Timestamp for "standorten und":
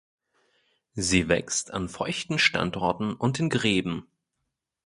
2.39-3.37